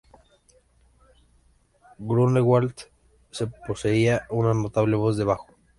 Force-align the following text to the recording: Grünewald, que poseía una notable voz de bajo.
Grünewald, 1.99 2.73
que 3.31 3.45
poseía 3.67 4.25
una 4.31 4.51
notable 4.55 4.95
voz 4.95 5.15
de 5.15 5.25
bajo. 5.25 5.45